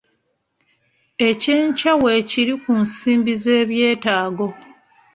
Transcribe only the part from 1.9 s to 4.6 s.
kwe kiri ku nsimbi z'ebyetaago.